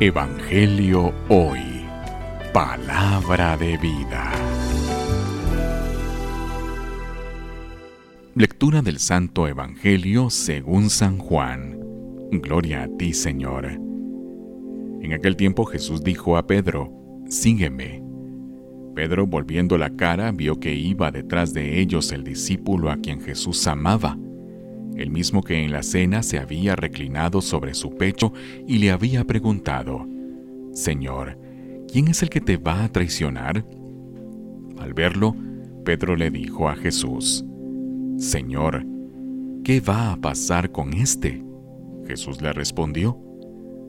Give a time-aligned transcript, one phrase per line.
[0.00, 1.60] Evangelio Hoy.
[2.52, 4.32] Palabra de vida.
[8.34, 11.78] Lectura del Santo Evangelio según San Juan.
[12.32, 13.66] Gloria a ti, Señor.
[13.66, 16.90] En aquel tiempo Jesús dijo a Pedro,
[17.28, 18.02] Sígueme.
[18.96, 23.66] Pedro, volviendo la cara, vio que iba detrás de ellos el discípulo a quien Jesús
[23.66, 24.18] amaba
[24.96, 28.32] el mismo que en la cena se había reclinado sobre su pecho
[28.66, 30.06] y le había preguntado,
[30.72, 31.38] Señor,
[31.90, 33.64] ¿quién es el que te va a traicionar?
[34.78, 35.34] Al verlo,
[35.84, 37.44] Pedro le dijo a Jesús,
[38.18, 38.84] Señor,
[39.64, 41.42] ¿qué va a pasar con éste?
[42.06, 43.18] Jesús le respondió,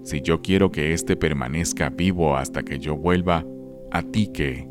[0.04, 3.46] Si yo quiero que éste permanezca vivo hasta que yo vuelva,
[3.92, 4.68] a ti que,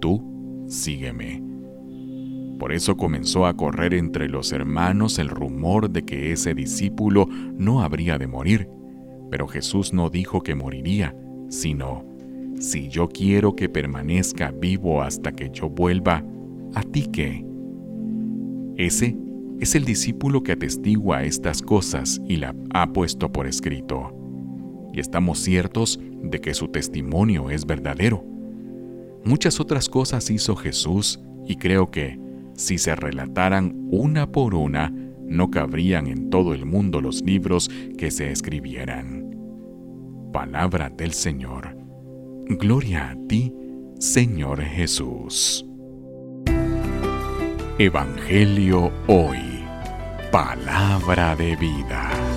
[0.00, 1.42] tú sígueme.
[2.58, 7.82] Por eso comenzó a correr entre los hermanos el rumor de que ese discípulo no
[7.82, 8.68] habría de morir.
[9.30, 11.14] Pero Jesús no dijo que moriría,
[11.48, 12.04] sino,
[12.58, 16.24] si yo quiero que permanezca vivo hasta que yo vuelva,
[16.74, 17.44] ¿a ti qué?
[18.76, 19.16] Ese
[19.60, 24.14] es el discípulo que atestigua estas cosas y la ha puesto por escrito.
[24.92, 28.24] Y estamos ciertos de que su testimonio es verdadero.
[29.24, 32.18] Muchas otras cosas hizo Jesús y creo que,
[32.58, 34.92] si se relataran una por una,
[35.24, 39.30] no cabrían en todo el mundo los libros que se escribieran.
[40.32, 41.76] Palabra del Señor.
[42.48, 43.54] Gloria a ti,
[44.00, 45.64] Señor Jesús.
[47.78, 49.38] Evangelio hoy.
[50.32, 52.27] Palabra de vida.